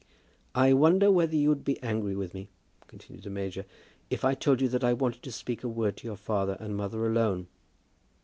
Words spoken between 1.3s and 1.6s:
you